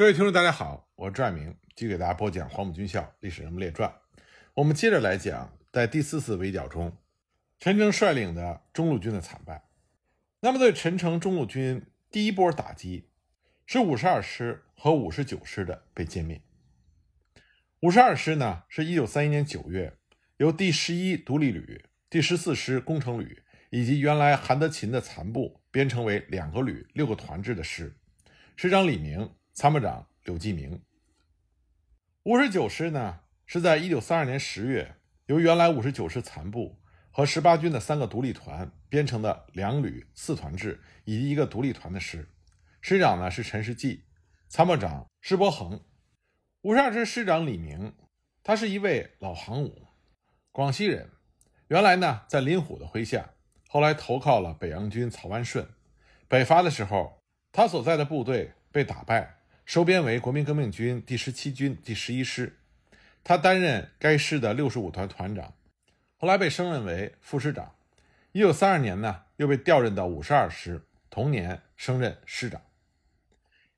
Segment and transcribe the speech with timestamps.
[0.00, 3.86] 各位听众，大家好，我是赵爱明，继续给大家播讲《黄埔军校历史人物列传》。
[4.54, 6.96] 我们接着来讲，在第四次围剿中，
[7.58, 9.62] 陈诚率领的中路军的惨败。
[10.40, 13.10] 那么，对陈诚中路军第一波打击，
[13.66, 16.40] 是五十二师和五十九师的被歼灭。
[17.80, 19.98] 五十二师呢，是一九三一年九月
[20.38, 27.94] 由第十一独立旅、第十四师工程旅以及原来韩德勤的残部编成为两个旅、六个团制的师，
[28.56, 29.30] 师长李明。
[29.60, 30.80] 参谋长柳继明，
[32.22, 34.96] 五十九师呢是在一九三二年十月
[35.26, 42.26] 由原来五十九师残部和十八军的三个独立团编成的两旅四团制以及一个独立团的师，
[42.80, 44.04] 师长呢是陈世济，
[44.48, 45.78] 参谋长施伯恒。
[46.62, 47.94] 五十二师师长李明，
[48.42, 49.88] 他是一位老行伍，
[50.52, 51.10] 广西人，
[51.68, 53.28] 原来呢在林虎的麾下，
[53.68, 55.68] 后来投靠了北洋军曹万顺。
[56.28, 59.36] 北伐的时候，他所在的部队被打败。
[59.70, 62.58] 收编为国民革命军第十七军第十一师，
[63.22, 65.54] 他担任该师的六十五团团长，
[66.16, 67.76] 后来被升任为副师长。
[68.32, 72.60] 一九三二年呢，又被调任到五十二师，同年升任师长。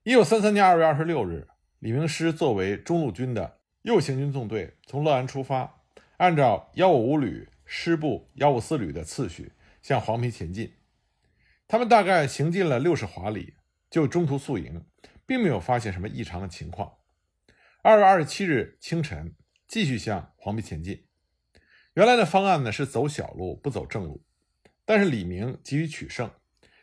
[0.02, 1.46] 一九三三年二月二十六日，
[1.78, 5.82] 李明师作为中路军的右行军纵队从乐安出发，
[6.16, 10.72] 按照幺五五旅师部幺五四旅的次序向黄陂前进。
[11.68, 13.52] 他们大概行进了六十华里，
[13.90, 14.86] 就中途宿营。
[15.26, 16.98] 并没有发现什么异常的情况。
[17.82, 19.34] 二月二十七日清晨，
[19.66, 21.06] 继续向黄陂前进。
[21.94, 24.24] 原来的方案呢是走小路，不走正路。
[24.84, 26.30] 但是李明急于取胜，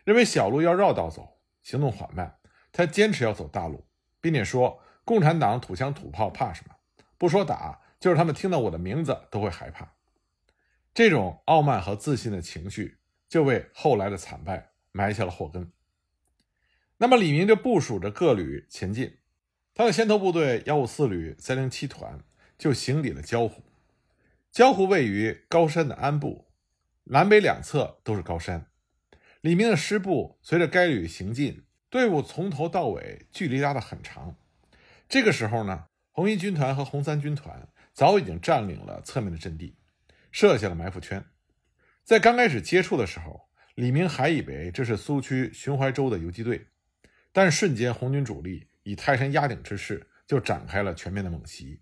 [0.03, 2.37] 认为小路要绕道走，行动缓慢。
[2.71, 3.87] 他坚持要走大路，
[4.21, 6.75] 并且说：“共产党土枪土炮怕什么？
[7.17, 9.95] 不说打，就是他们听到我的名字都会害怕。”
[10.93, 15.71] 这种傲慢和自信的情绪，就为后来的惨败埋下了祸根。
[17.01, 19.19] 那么李明就部署着各旅前进，
[19.73, 22.19] 他的先头部队幺五四旅三零七团
[22.57, 23.63] 就行抵了焦湖。
[24.51, 26.47] 焦湖位于高山的安部，
[27.05, 28.67] 南北两侧都是高山。
[29.39, 34.35] 李明的师部随着该旅行进，队伍从头到尾距离拉得很长。
[35.07, 39.77] 这个时候呢，红一军团和红三军团早已经占领了侧面的阵地，
[40.33, 41.23] 设下了埋伏圈。
[42.03, 46.67] 在刚开始接触的时候，李明还以为这是苏区寻淮州的游击队。
[47.31, 51.81] 但瞬间，红军主力以泰山压顶之势就展开了全面的猛袭。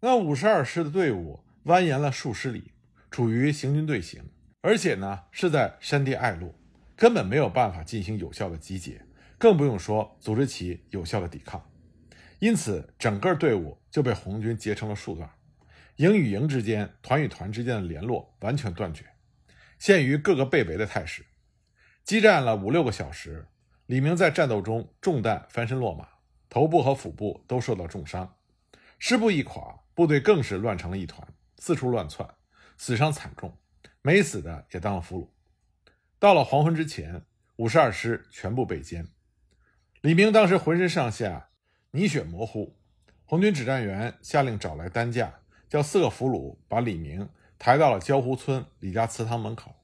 [0.00, 2.72] 那五十二师的队伍蜿蜒了数十里，
[3.10, 4.30] 处于行军队形，
[4.60, 6.54] 而且呢是在山地隘路，
[6.96, 9.04] 根本没有办法进行有效的集结，
[9.38, 11.70] 更不用说组织起有效的抵抗。
[12.40, 15.30] 因此，整个队伍就被红军截成了数段，
[15.96, 19.04] 营与营之间、团与团之间的联络完全断绝，
[19.78, 21.24] 陷于各个被围的态势。
[22.02, 23.46] 激战了五六个小时。
[23.90, 26.06] 李明在战斗中中弹，翻身落马，
[26.48, 28.36] 头部和腹部都受到重伤。
[29.00, 31.26] 师部一垮，部队更是乱成了一团，
[31.58, 32.32] 四处乱窜，
[32.78, 33.52] 死伤惨重，
[34.00, 35.26] 没死的也当了俘虏。
[36.20, 37.24] 到了黄昏之前，
[37.56, 39.08] 五十二师全部被歼。
[40.02, 41.48] 李明当时浑身上下
[41.90, 42.76] 泥血模糊，
[43.24, 49.74] 红军指战员下令找来担架，叫四个俘虏把李明抬到了焦湖村李家祠堂门口，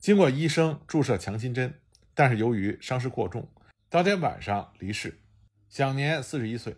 [0.00, 1.81] 经过医生注射强心针。
[2.14, 3.48] 但是由于伤势过重，
[3.88, 5.18] 当天晚上离世，
[5.68, 6.76] 享年四十一岁。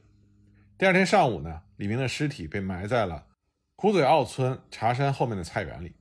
[0.78, 3.26] 第二天上午呢，李明的尸体被埋在了
[3.76, 5.94] 苦嘴坳村茶山后面的菜园里。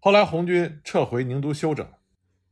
[0.00, 1.88] 后来红军撤回宁都休整，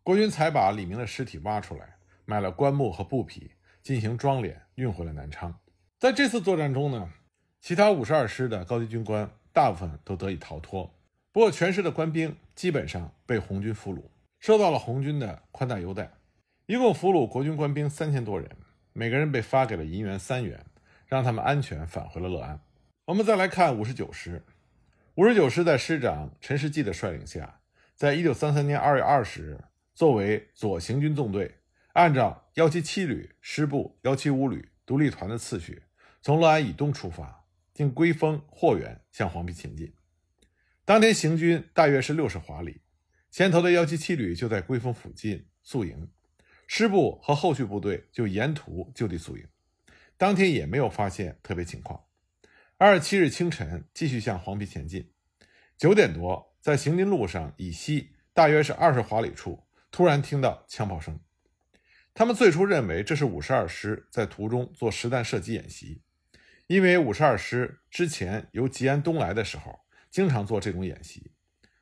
[0.03, 3.53] 国军才把李明的尸体挖出来，买了棺木和布匹
[3.83, 5.59] 进行装殓，运回了南昌。
[5.99, 7.13] 在这次作战中呢，
[7.61, 10.93] 其他五十二师的高级军官大部分都得以逃脱，
[11.33, 14.03] 不过全师的官兵基本上被红军俘虏。
[14.39, 16.13] 受到了红军的宽大优待，
[16.67, 18.49] 一共俘虏国军官兵三千多人，
[18.93, 20.67] 每个人被发给了银元三元，
[21.07, 22.61] 让他们安全返回了乐安。
[23.07, 24.45] 我们再来看五十九师，
[25.15, 27.61] 五十九师在师长陈世济的率领下，
[27.95, 29.65] 在一九三三年二月二十日，
[29.95, 31.57] 作为左行军纵队，
[31.95, 35.83] 按照幺七七旅师部幺七五旅独立团的次序，
[36.21, 39.93] 从乐安以东出发，经归丰、霍源向黄陂前进。
[40.85, 42.81] 当天行军大约是六十华里。
[43.31, 46.11] 先头的幺七七旅就在归峰附近宿营，
[46.67, 49.47] 师部和后续部队就沿途就地宿营。
[50.17, 52.05] 当天也没有发现特别情况。
[52.79, 55.13] 二十七日清晨，继续向黄陂前进。
[55.77, 61.21] 九点多，在行军路上以西大约是二十华里处，突然听到枪炮声。
[62.15, 66.01] 他们最初认为这是五十二师在途中做实弹射击演习，
[66.67, 69.81] 因为五十二师之前由吉安东来的时候，
[70.11, 71.33] 经常做这种演习。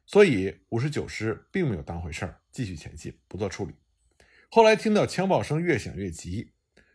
[0.06, 3.74] 所以五十九师并没有当回事儿，继续前进，不做处理。
[4.50, 6.52] 后来听到枪炮声越响越急，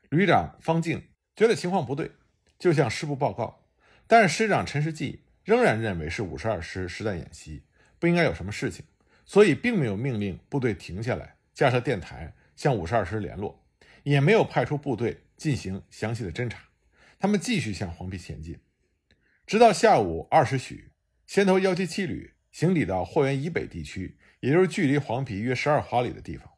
[0.09, 2.11] 旅长方静觉得情况不对，
[2.57, 3.65] 就向师部报告。
[4.07, 7.63] 但是师长陈时济仍然认为是五十二师实弹演习，
[7.99, 8.85] 不应该有什么事情，
[9.25, 13.65] 所以并没有命令部队停下来，架设电台向五十二师联络，
[14.03, 16.69] 也没有派出部队进行详细的侦查。
[17.19, 18.59] 他们继续向黄陂前进，
[19.45, 20.91] 直到下午二时许，
[21.27, 26.49] 先头幺七七旅行抵到霍源以北地区，也就是距离黄陂约十二华里的地方。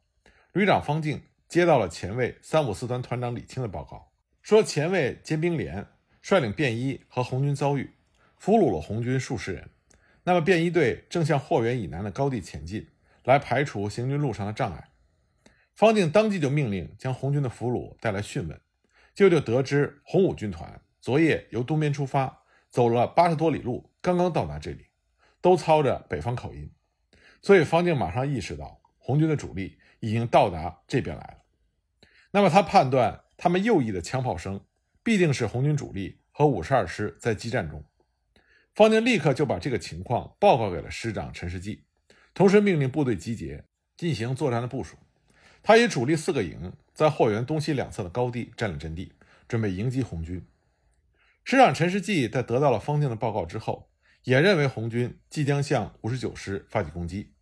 [0.52, 4.12] 旅长方静接到了前卫三五四团团长李清的报告，
[4.42, 5.86] 说前卫兼兵连
[6.20, 7.90] 率领便衣和红军遭遇，
[8.38, 9.70] 俘虏了红军数十人。
[10.24, 12.88] 那么便衣队正向霍源以南的高地前进，
[13.24, 14.88] 来排除行军路上的障碍。
[15.74, 18.60] 方静当即就命令将红军的俘虏带来讯问。
[19.14, 24.86] 就就得知红五军团昨夜由东边出发，走了八十多里路，刚刚到达这里，
[25.42, 26.72] 都操着北方口音，
[27.42, 31.38] 所以方静马上意识到红军的主力已经到达这边来了。
[32.30, 34.64] 那么他判断他们右翼的枪炮声
[35.02, 37.84] 必定是红军主力和五十二师在激战中。
[38.74, 41.84] 方静立刻就把这个情况报告给了师长陈世济，
[42.32, 43.66] 同时命令部队集结，
[43.98, 44.96] 进行作战的部署。
[45.62, 46.72] 他以主力四个营。
[46.94, 49.14] 在霍源东西两侧的高地占领阵地，
[49.48, 50.46] 准备迎击红军。
[51.42, 53.90] 师长陈时济在得到了方静的报告之后，
[54.24, 57.34] 也认为红军即将向五十九师发起攻击。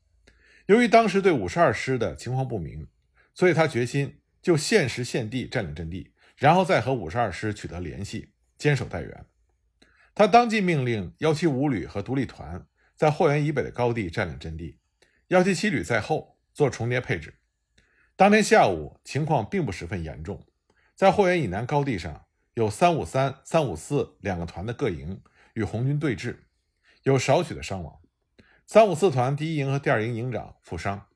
[0.67, 2.87] 由于当时对五十二师的情况不明，
[3.35, 9.25] 所以他决心就现时现地占领阵地，然后再和五十二师取得联系，坚守待援。
[10.15, 12.67] 他当即命令幺七五旅和独立团
[12.97, 14.79] 在霍源以北的高地占领阵地，
[15.29, 17.35] 幺七七旅在后做重叠配置。
[18.17, 20.47] 当天下午情况并不十分严重，
[20.95, 25.23] 在霍源以南高地上有三五三、三五四两个团的各营
[25.55, 26.37] 与红军对峙，
[27.03, 28.01] 有少许的伤亡。
[28.67, 31.07] 三五四团第一营和第二营营长负伤。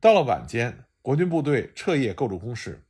[0.00, 2.84] 到了晚间，国军部队彻夜构筑工事，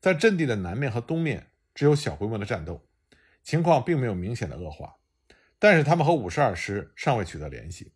[0.00, 2.86] 在阵地的南面和东面只有小规模的战斗，
[3.42, 4.96] 情况并没有明显的恶化。
[5.58, 7.92] 但是他们和五十二师尚未取得联系。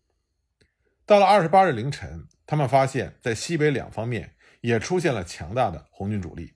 [1.04, 4.32] 到了二十八日凌晨，他们发现，在西北两方面。
[4.62, 6.54] 也出现了强大的红军主力，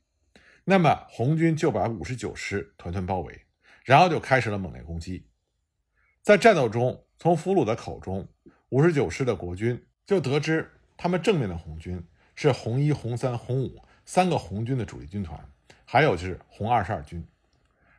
[0.65, 3.47] 那么红军就把五十九师团团包围，
[3.85, 5.30] 然后就开始了猛烈攻击。
[6.23, 8.29] 在战斗中，从俘虏的口中，
[8.69, 15.39] 五十九师的国军就得知，他们正面的红军是红一、红三、红五三个红军的主力军团，
[15.85, 17.27] 还有就是红二十二军。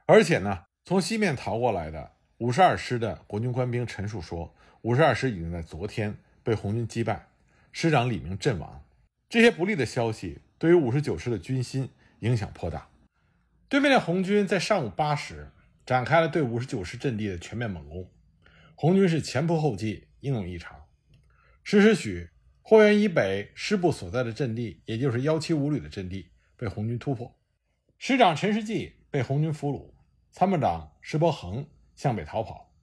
[0.05, 7.27] 而且呢，从西面逃过来的五十二师的国军官兵陈述说，五十二师已经在昨天被红军击败，
[7.71, 8.83] 师长李明阵亡。
[9.29, 11.89] 这些不利的消息对于五十九师的军心
[12.19, 12.89] 影响颇大。
[13.69, 15.49] 对面的红军在上午八时
[15.91, 18.09] 展开了对五十九师阵地的全面猛攻，
[18.75, 20.85] 红军是前仆后继，英勇异常。
[21.65, 22.29] 十时许，
[22.61, 27.37] 霍源以北师部所在的阵地，也就是幺七五旅的阵地，被红军突破。
[27.97, 29.91] 师长陈时济被红军俘虏，
[30.31, 32.73] 参谋长石伯恒向北逃跑。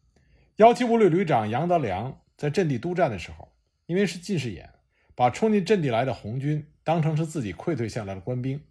[0.56, 3.50] 幺七五旅旅长杨德良在阵地督战的时候，
[3.86, 4.68] 因为是近视眼。
[5.14, 8.62] 把冲进阵地来的红军当成是自己溃退下来的官兵，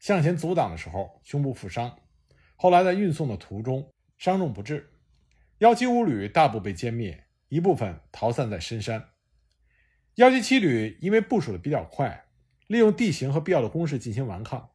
[0.00, 1.94] 向前阻挡的时候胸部负伤，
[2.62, 4.88] 后来在运送的途中伤重不治。
[5.58, 9.08] 幺七五旅大部被歼灭，一部分逃散在深山。
[10.14, 12.26] 幺七七旅因为部署的比较快，
[12.68, 14.70] 利用地形和必要的攻势进行顽抗，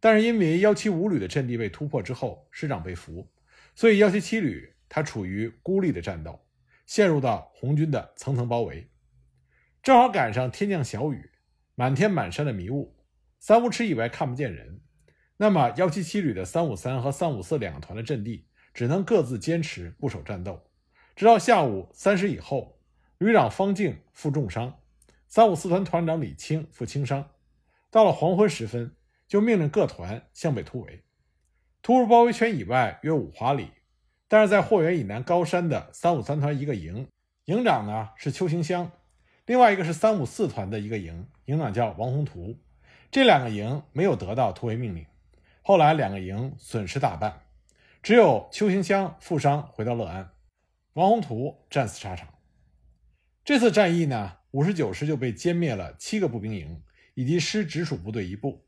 [0.00, 3.30] 但是因为幺七五旅的阵地被突破之后，师长被俘，
[3.74, 6.40] 所以幺七七旅他处于孤立的战斗，
[6.86, 8.88] 陷入到红军的层层包围。
[9.82, 11.32] 正好赶上天降小雨，
[11.74, 12.96] 满天满山的迷雾，
[13.38, 14.80] 三五尺以外看不见人。
[15.38, 20.62] 那么幺七七旅的三五三和三五四两个团的阵地只能各自坚持固守战斗，
[21.14, 22.78] 直到下午三时以后，
[23.18, 24.80] 旅长方静负重伤，
[25.28, 27.28] 三五四团团长李清负轻伤。
[27.90, 28.94] 到了黄昏时分，
[29.28, 31.02] 就命令各团向北突围，
[31.82, 33.68] 突入包围圈以外约五华里。
[34.28, 37.06] 但是在霍源以南高山的三五三团一个营，
[37.44, 38.90] 营长呢是邱行湘。
[39.44, 42.58] 另外一个是三五四团的一个营，营长叫王宏图，
[43.10, 45.06] 这两个营没有得到突围命令。
[45.68, 47.40] 后来两个营损失大半，
[48.00, 50.30] 只有邱行湘负伤回到乐安，
[50.92, 52.28] 王宏图战死沙场。
[53.44, 56.80] 这次战役呢，五十九师就被歼灭了七个步兵营
[57.14, 58.64] 以及师直属部队一部。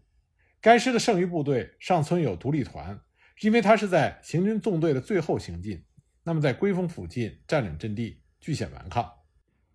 [0.60, 2.98] 该师的剩余部队尚存有独立团，
[3.42, 5.84] 因为他是在行军纵队的最后行进，
[6.24, 9.08] 那么在龟峰附近占领阵地，据险顽抗。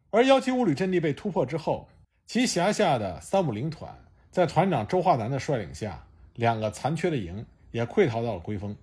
[0.10, 1.88] 而幺七五旅阵地被突破之后，
[2.26, 3.98] 其辖下的三五零团
[4.30, 8.76] 在团长周化南的率领下，两个残缺的营也溃逃到了龟峰。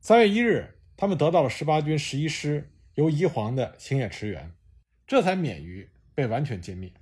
[0.00, 4.52] 三月一日，他们得到了十八军十一师由宜黄的星夜驰援，
[5.06, 6.92] 这才免于被完全歼灭。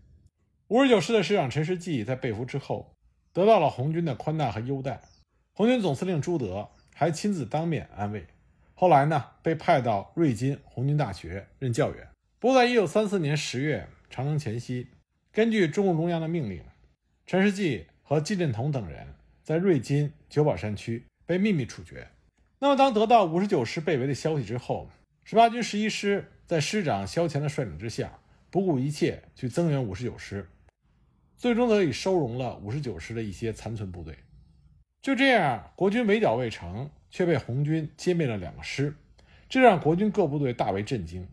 [0.69, 2.95] 五十九师的师长陈时济在被俘之后，
[3.33, 5.01] 得到了红军的宽大和优待。
[5.53, 7.11] 红军总司令朱德还。
[7.11, 8.27] 亲自当面安慰。
[8.75, 12.09] 后来呢，被派到瑞金红军大学任教员。
[12.39, 14.89] 不过，在一九三四年十月长征前夕，
[15.31, 16.63] 根据中共中央的命令，
[17.27, 19.09] 陈世济和季振同等人
[19.43, 22.09] 在瑞金九堡山区被秘密处决。
[22.59, 24.89] 那么，当得到五十九师被围的消息之后，
[25.25, 28.19] 十八军十一师在师长萧乾的率领之下，
[28.51, 30.49] 不顾一切去增援五十九师，
[31.37, 34.17] 最终得以收容了五十九师的一些残存部队。
[35.01, 38.95] 就这样，国军围剿未成，却被红军歼灭了两个师，
[39.49, 41.27] 这让国军各部队大为震惊，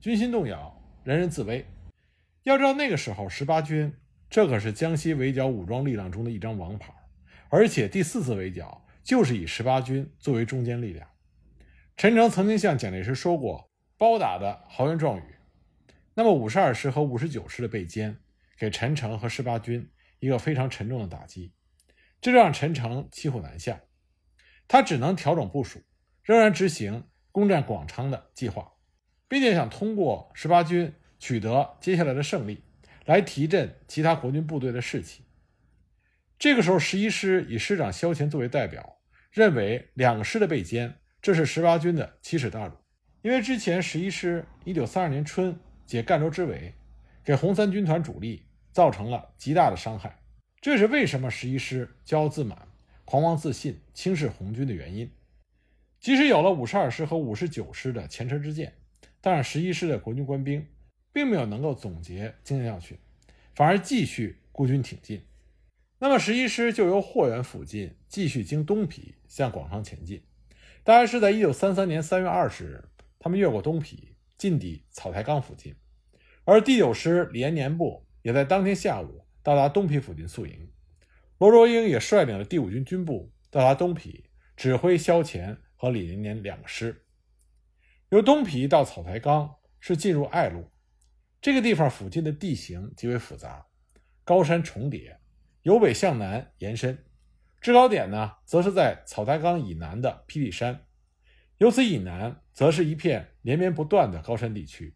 [0.00, 1.66] 军心动摇，人人自危。
[2.44, 3.92] 要知道，那个时候十八军
[4.30, 6.92] 这可是江西围剿武装力量中的一张王牌，
[7.48, 11.08] 而且第四次围剿就是以十八军作为中坚力量。
[11.96, 15.36] 陈诚曾经向蒋介石说过“包打的豪言壮语”，
[16.14, 18.16] 那么五十二师和五十九师的被歼，
[18.58, 21.52] 给陈诚和十八军一个非常沉重的打击。
[22.20, 23.82] 这让陈诚骑虎难下，
[24.66, 25.82] 他只能调整部署，
[26.22, 28.72] 仍然执行攻占广昌的计划，
[29.28, 32.64] 并且想通过十八军取得接下来的胜利，
[33.04, 35.25] 来提振其他国军部队的士气。
[36.38, 38.98] 这个时候，十一师以师长萧乾作为代表，
[39.30, 42.74] 认为两个师的被歼，这是十八军的奇耻大辱，
[43.22, 46.74] 因为之前十一师一九三二年春解赣州之围，
[47.24, 50.20] 给红三军团主力造成了极大的伤害。
[50.60, 52.68] 这是为什么十一师骄傲自满、
[53.06, 55.10] 狂妄自信、轻视红军的原因。
[56.00, 58.74] 即使有了五十二师和五十九师的前车之鉴，
[59.22, 60.66] 但是十一师的国军官兵
[61.12, 62.98] 并没有能够总结经验教训，
[63.54, 65.22] 反而继续孤军挺进。
[65.98, 70.22] 那么十一师就由霍源附近继续经东皮向广昌前进。
[70.84, 72.84] 大约是在一九三三年三月二十日，
[73.18, 75.74] 他们越过东皮，进抵草台岗附近。
[76.44, 79.22] 而第九师李延年部也在当天下午。
[79.42, 80.72] 到达东皮附近宿营，
[81.38, 87.06] 罗卓英也率领了第五军军部到达东皮，指挥萧乾和李延年两个师。
[88.08, 90.72] 由东皮到草台岗是进入隘路，
[91.40, 93.68] 这个地方附近的地形极为复杂，
[94.24, 95.16] 高山重叠，
[95.66, 96.96] 由北向南延伸，
[97.60, 100.86] 制高点呢，则是在草台岗以南的霹雳山，
[101.58, 104.94] 由此以南，则是一片连绵不断的高山地区。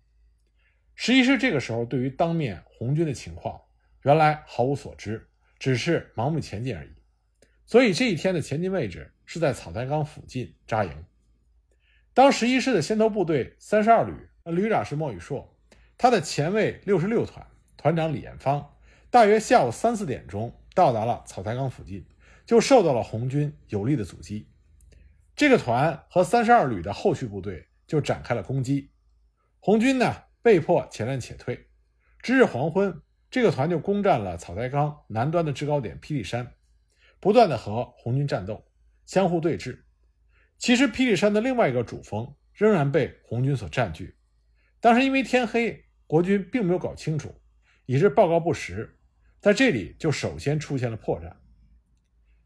[0.94, 3.60] 十一师这个时候对于当面红军的情况。
[4.04, 6.90] 原来毫无所知，只是盲目前进而已。
[7.66, 11.04] 所以这一天的前进位置是在草台岗附近扎营。
[12.14, 15.58] 当十一师的先头部队三十二旅，旅长是莫宇硕，
[15.98, 17.44] 他的前卫六十六团
[17.76, 18.76] 团长李延芳，
[19.10, 22.06] 大约下午三四点钟到达了草台岗附近，
[22.46, 24.48] 就受到了红军有力的阻击。
[25.36, 28.90] 这个团和三十二旅的后续部队就展开了攻击，
[29.58, 31.68] 红军呢被迫且战且退，
[32.20, 33.02] 直至黄昏。
[33.30, 36.54] 这个团就攻占了草台岗南端的制高点霹雳山，
[37.20, 38.66] 不断的和红军战斗，
[39.06, 39.78] 相互对峙。
[40.58, 44.16] 其实霹雳山的另外一个主峰仍然被红军所占据。
[44.80, 47.32] 当时因为天黑，国军并没有搞清楚，
[47.86, 48.98] 以致报告不实，
[49.40, 51.32] 在这里就首先出现了破绽。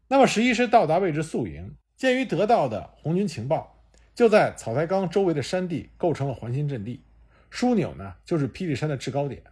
[0.07, 7.03] 那么十一师到达位置宿营，鉴于得到的红军情报，就在草台岗周围的山地构成了环形阵地，
[7.51, 9.43] 枢纽呢就是霹雳山的制高点。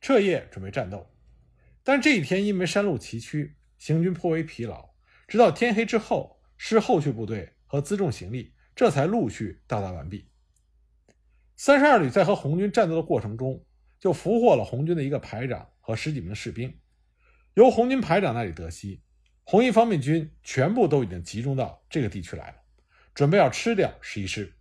[0.00, 1.10] 彻夜准备战斗，
[1.82, 4.90] 但这一天因为山路崎岖，行军颇为疲劳。
[5.26, 10.28] 直到天黑之后，师后续部队和辎重行李这才陆续到达完毕。
[11.56, 13.62] 三十二旅在和红军战斗的过程中，
[13.98, 16.78] 就俘获了红军的一个排长和十几名士兵。
[17.54, 19.00] 由红军排长那里得悉，
[19.42, 22.56] 红一方面军全部都已经集中到这个地区来了，
[23.14, 24.52] 准备要吃掉十一师。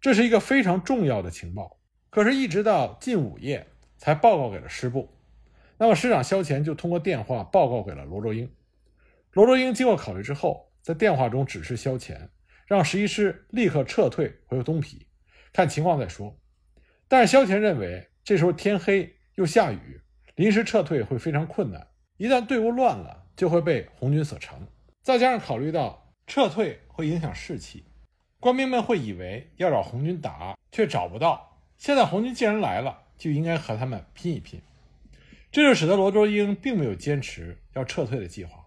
[0.00, 1.78] 这是一个非常重要的情报。
[2.08, 3.66] 可是，一直到近午夜。
[3.96, 5.16] 才报告给了师部，
[5.78, 8.52] 那么师长萧乾就通过电话报告给了罗卓英。
[9.32, 12.28] 罗卓英经过考虑之后，在电话中指示萧乾，
[12.66, 15.06] 让十一师立刻撤退回东皮，
[15.52, 16.38] 看情况再说。
[17.08, 20.00] 但是萧乾认为，这时候天黑又下雨，
[20.36, 21.86] 临时撤退会非常困难，
[22.16, 24.66] 一旦队伍乱了，就会被红军所乘。
[25.02, 27.84] 再加上考虑到撤退会影响士气，
[28.40, 31.60] 官兵们会以为要找红军打，却找不到。
[31.76, 33.02] 现在红军既然来了。
[33.16, 34.60] 就应该和他们拼一拼，
[35.52, 38.58] 这就使得罗卓英并没有坚持要撤退的计划，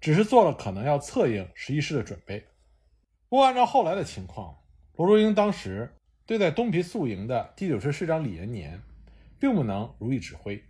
[0.00, 2.44] 只是做了可能要策应十一师的准备。
[3.28, 4.58] 不过，按照后来的情况，
[4.96, 5.94] 罗卓英当时
[6.26, 8.82] 对在东皮宿营的第九师师长李延年，
[9.38, 10.60] 并不能如意指挥，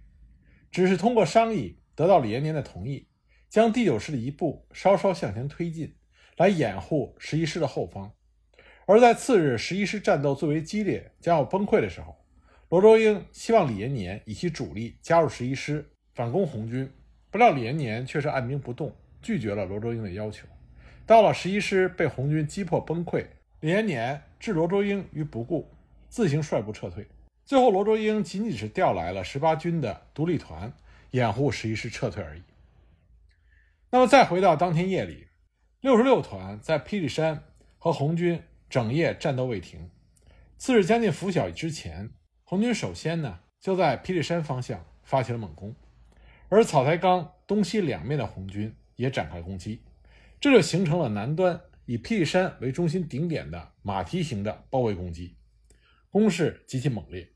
[0.70, 3.06] 只是通过商议得到李延年的同意，
[3.48, 5.94] 将第九师的一部稍稍向前推进，
[6.36, 8.12] 来掩护十一师的后方。
[8.86, 12.16] 而在次日十一师战斗最为激烈，将要崩溃的时候。
[12.68, 16.90] 罗卓英希望李延年以其主力加入十一师反攻红军，
[17.30, 20.46] 不料李延年却是按兵不动，拒绝了罗卓英的要求，
[21.06, 23.24] 到了十一师被红军击破崩溃，
[23.60, 25.68] 李延年置罗卓英于不顾，
[26.08, 27.06] 自行率部撤退。
[27.46, 30.72] 最后，罗卓英仅仅是调来了十八军的独立团，
[31.12, 32.42] 掩护十一师撤退而已。
[33.88, 35.28] 那么，再回到当天夜里，
[35.80, 37.44] 六十六团在霹雳山
[37.78, 39.88] 和红军整夜战斗未停。
[40.58, 42.10] 次日将近拂晓之前，
[42.42, 45.72] 红军首先呢就在霹雳山方向发起了猛攻，
[46.48, 49.82] 而草台岗东西两面的红军也展开攻击，
[50.40, 55.36] 这就形成了南端以霹雳山为中心顶点的马蹄形的包围攻击，
[56.10, 57.30] 攻势极其猛烈。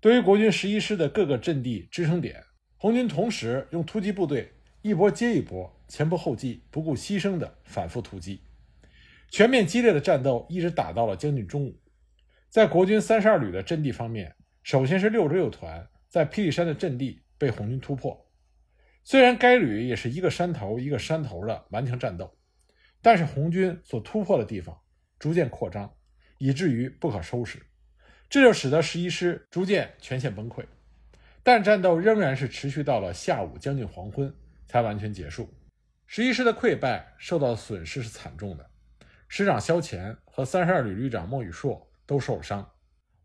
[0.00, 2.42] 对于国军十一师的各个阵地支撑点，
[2.78, 8.42] 红军同时用突击部队一波接一波、前仆后继、不顾牺牲的反复突击，
[9.28, 11.78] 全面激烈的战斗一直打到了将近中午。
[12.48, 18.26] 在国军三十二旅的阵地方面，首先是六十六团在霹雳山的阵地被红军突破，
[19.04, 22.34] 虽然该旅也是一个山头一个山头的顽强战斗，
[23.02, 24.80] 但是红军所突破的地方
[25.18, 25.92] 逐渐扩张，
[26.38, 27.60] 以至于不可收拾。
[28.30, 30.64] 这就使得十一师逐渐全线崩溃，
[31.42, 34.32] 但战斗仍然是持续到了下午将近黄昏
[34.68, 35.52] 才完全结束。
[36.06, 38.70] 十一师的溃败受到的损失是惨重的，
[39.26, 42.70] 师长萧乾和三十二旅旅长莫宇硕都受了伤，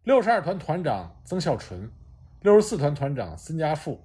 [0.02, 1.92] 六十二团团长曾孝纯、
[2.42, 4.04] 六十四团团长孙家富、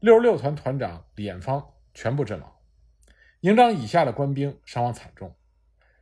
[0.00, 2.52] 六十六团团长李彦芳全部阵亡，
[3.42, 5.36] 营长以下的官兵伤亡惨重。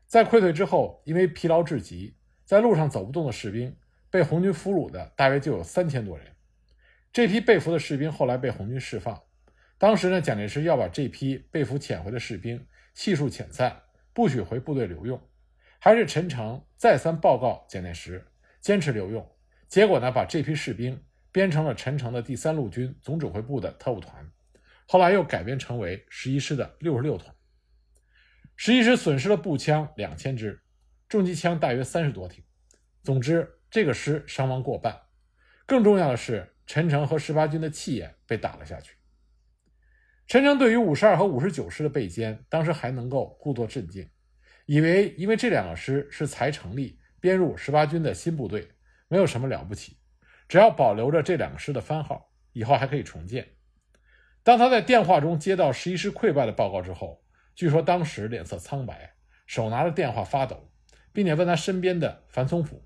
[0.07, 2.17] 在溃退之后，因为疲劳至极，
[2.47, 3.77] 在路上走不动的士兵。
[4.11, 6.27] 被红军俘虏的大约就有三千多人，
[7.13, 9.23] 这批被俘的士兵后来被红军释放。
[9.79, 15.21] 当时呢，蒋介石要把这批被俘遣回的士兵悉数遣散，不许回部队留用。
[15.79, 18.27] 还是陈诚再三报告蒋介石，
[18.61, 19.27] 坚持留用。
[19.69, 24.29] 结果呢，把这批士兵编成了陈诚的第三路军总指挥部的特务团，
[24.87, 27.33] 后来又改编成为十一师的六十六团。
[28.57, 30.61] 十一师损失了步枪两千支，
[31.09, 32.43] 重机枪大约三十多挺。
[33.05, 33.49] 总之。
[33.71, 35.01] 这个师伤亡过半，
[35.65, 38.97] 更重要的是，陈诚和十八军的气焰被打了下去。
[40.27, 44.09] 陈诚对于五十二和五十九师的被歼，当时还能够故作镇静，
[44.67, 48.69] 以为因为这两个师是才成立编入十八军的新部队，
[49.09, 49.97] 没有什么了不起，
[50.49, 53.47] 只要保留着这两个师的番号，以后还可以重建。
[54.43, 57.23] 当他在电话中接到十一师溃败的报告之后，
[57.55, 59.15] 据说当时脸色苍白，
[59.47, 60.73] 手拿着电话发抖，
[61.13, 62.83] 并且问他身边的樊松甫。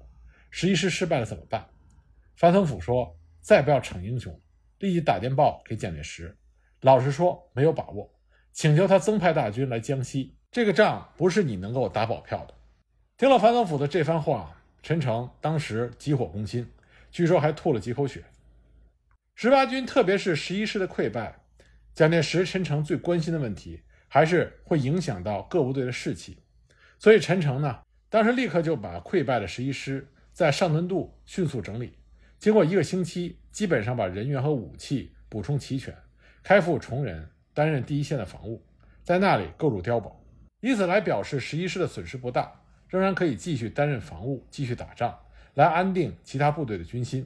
[0.57, 1.67] 十一师失败了怎么办？
[2.37, 4.41] 樊松甫说：“再不要逞英雄，
[4.79, 6.39] 立即打电报给蒋介石，
[6.83, 8.09] 老实说没有把握，
[8.53, 10.37] 请求他增派大军来江西。
[10.53, 12.55] 这个仗不是你能够打保票的。”
[13.19, 16.65] 听了樊松甫的这番话，陈诚当时急火攻心，
[17.11, 18.23] 据说还吐了几口血。
[19.35, 21.37] 十八军，特别是十一师的溃败，
[21.95, 26.39] 蒋介石、陈诚最关心的问题还是会影响到各部队的士气，
[27.01, 30.09] 所以陈诚呢，当时立刻就把溃败的十一师。
[30.35, 31.97] 在上屯渡迅速整理，
[32.41, 35.97] 经过一个星期，基本上把人员和武器补充齐全，
[36.43, 38.61] 开赴崇仁担任第一线的防务，
[39.05, 40.21] 在那里构筑碉堡，
[40.61, 42.53] 以此来表示十一师的损失不大，
[42.89, 45.17] 仍然可以继续担任防务，继续打仗，
[45.55, 47.25] 来安定其他部队的军心。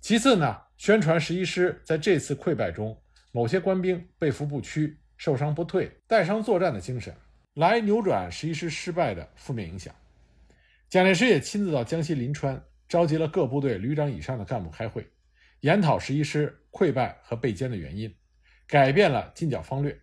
[0.00, 2.96] 其次呢，宣传十一师在这次溃败中，
[3.30, 7.14] 某些官兵被俘不屈、受伤不退、带伤作战的精神，
[7.52, 9.94] 来扭转十一师失败的负面影响。
[10.92, 15.08] 蒋介石也亲自到江西临川，召集了各部队旅长以上的干部开会，
[15.60, 18.14] 研讨十一师溃败和被歼的原因，
[18.66, 19.98] 改变了进剿方略，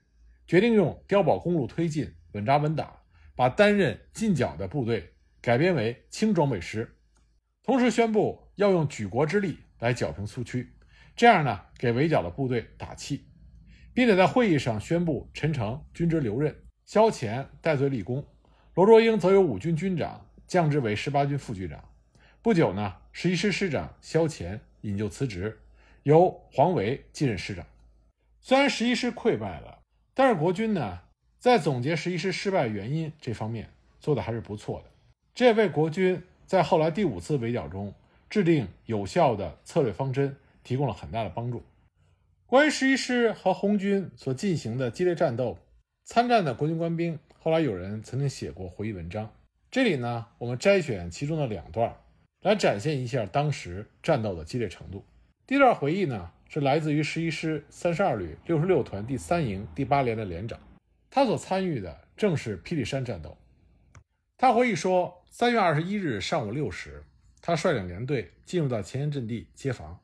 [0.48, 3.00] 决定用碉堡公路推进，稳扎稳打，
[3.36, 6.92] 把担任进剿的部队改编为轻装备师，
[7.62, 10.74] 同时宣布要用举国之力来剿平苏区，
[11.16, 13.28] 这样呢给围剿的部队打气，
[13.94, 18.26] 并且在会议上宣布陈诚军职留任，萧乾戴罪立功，
[18.74, 20.26] 罗卓英则由五军军长。
[20.50, 21.82] 降职为十八军副军长。
[22.42, 25.60] 不久呢，十一师师长萧乾引咎辞职，
[26.02, 27.64] 由黄维继任师长。
[28.42, 29.78] 虽然十一师溃败了，
[30.16, 31.02] 但是国军呢，
[31.38, 34.90] 在总结十一师失败原因这方面做的还是不错的。
[35.36, 37.94] 这也为国军在后来第五次围剿中
[38.28, 41.62] 制定有效的策略方针提供了很大的帮助。
[42.48, 45.60] 关于十一师和红军所进行的激烈战斗，
[46.06, 49.32] 参战的国军官兵后来有人曾经写过回忆文章。
[49.72, 51.96] 这里呢，我们摘选其中的两段，
[52.42, 55.06] 来展现一下当时战斗的激烈程度。
[55.46, 60.60] 第一段回忆呢，是来自于十一师三十二旅六十六团第三营第八连的连长，
[61.12, 63.38] 他所参与的正是霹雳山战斗。
[64.38, 67.04] 他回忆说，三月二十一日上午六时，
[67.40, 70.00] 他率领连队进入到前线阵地接防，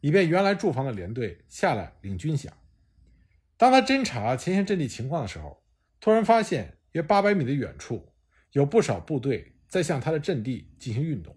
[0.00, 2.50] 以便原来驻防的连队下来领军饷。
[3.56, 5.60] 当他侦查前线阵地情况的时候，
[6.00, 6.74] 突然发现。
[6.92, 8.08] 约八百米的远处，
[8.52, 11.36] 有不少部队在向他的阵地进行运动。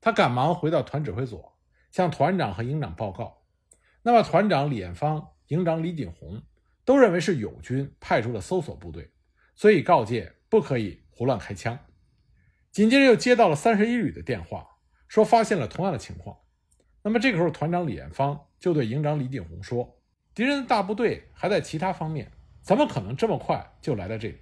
[0.00, 1.58] 他赶忙回到团指挥所，
[1.90, 3.42] 向团长和营长报告。
[4.02, 6.42] 那么，团长李彦芳、营长李锦红
[6.84, 9.10] 都认为是友军派出了搜索部队，
[9.54, 11.78] 所以告诫不可以胡乱开枪。
[12.70, 14.64] 紧接着又接到了三十一旅的电话，
[15.08, 16.38] 说发现了同样的情况。
[17.02, 19.98] 那么这个时候，团长李彦芳就对营长李锦红说
[20.34, 22.30] ：“敌人的大部队还在其他方面，
[22.62, 24.38] 怎么可能这么快就来到这里？”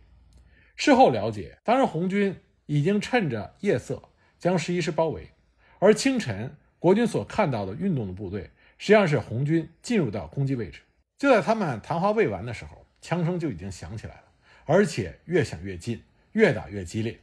[0.76, 4.02] 事后了解，当时红军已经趁着夜色
[4.38, 5.30] 将十一师包围，
[5.78, 10.80] 而清晨国军所看到的运动的部队，实际上是红军进入到攻击位置。
[11.16, 14.24] 就在他们谈话未完的时候，枪声就已经响起来了，
[14.64, 17.18] 而且越响越近，越打越激烈。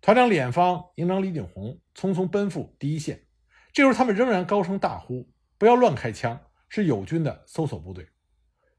[0.00, 3.20] 团长李彦芳、营长李景洪匆匆奔赴第一线。
[3.72, 6.38] 这时候，他们仍然高声大呼：“不要乱开枪，
[6.68, 8.06] 是友军的搜索部队。”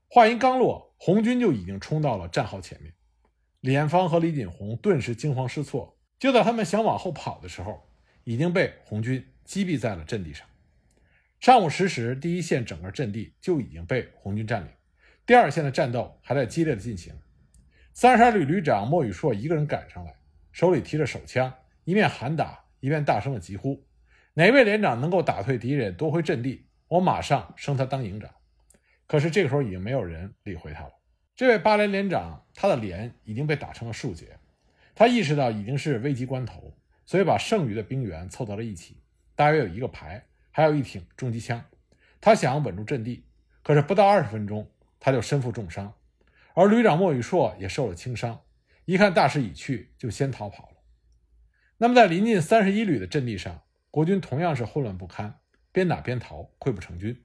[0.07, 2.93] 话音刚落，红军就已经冲到了战壕前面。
[3.65, 5.97] 李彦芳和李锦红顿时惊慌失措。
[6.19, 7.89] 就在他们想往后跑的时候，
[8.23, 10.45] 已经被红军击毙在了阵地上。
[11.39, 14.69] 上午十时，第一线整个阵地就已经被红军占领，
[15.25, 17.11] 第二线的战斗还在激烈的进行。
[17.91, 20.13] 三十二旅旅长莫宇硕一个人赶上来。
[20.51, 21.51] 手里提着手枪，
[21.85, 23.83] 一面喊打，一面大声的疾呼
[24.35, 28.29] ：“哪位连长能够打退敌人，夺回阵地，我马上升他当营长。”
[29.07, 30.91] 可是这个时候已经没有人理会他了。
[31.35, 34.39] 这位八连连长，他的连已经被打成了数节。
[34.95, 36.73] 他意识到已经是危急关头，
[37.05, 39.01] 所以把剩余的兵员凑到了一起，
[39.35, 41.61] 大约有一个排，还有一挺重机枪。
[42.21, 43.25] 他想稳住阵地，
[43.63, 45.93] 可是不到二十分钟，他就身负重伤，
[46.53, 48.39] 而旅长莫宇硕也受了轻伤。
[48.85, 50.77] 一看大势已去，就先逃跑了。
[51.79, 55.39] 那么，在临近三十一旅的阵地上，国军同样是混乱不堪，
[55.73, 57.21] 边打边逃，溃不成军。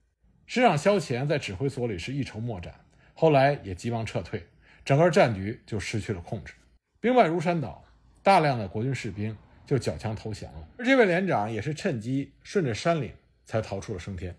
[0.47, 2.75] 师长萧乾在指挥所里是一筹莫展，
[3.21, 4.49] 后来也急忙撤退，
[4.83, 6.55] 整个战局就失去了控制，
[7.03, 7.85] 兵败如山倒，
[8.23, 10.67] 大量的国军士兵就缴枪投降了。
[10.79, 13.13] 而这位连长也是趁机顺着山岭
[13.45, 14.35] 才逃出了升天。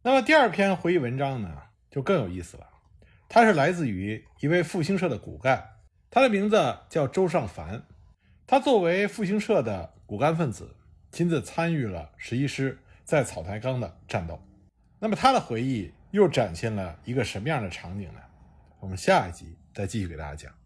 [0.00, 2.66] 那么，第二篇回忆文章呢，就更有意思了，
[3.28, 5.62] 它是来自于一位复兴社的骨干。
[6.10, 7.82] 他的名字叫周尚凡，
[8.46, 10.74] 他作为复兴社的骨干分子，
[11.12, 14.42] 亲自参与了十一师在草台岗的战斗。
[14.98, 18.20] 那么他的回忆又展现了一个什么样的场景呢？
[18.80, 20.57] 我们下一集再继续给大家讲。